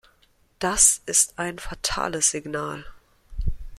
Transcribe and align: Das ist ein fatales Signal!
Das 0.57 1.03
ist 1.05 1.37
ein 1.37 1.59
fatales 1.59 2.31
Signal! 2.31 2.83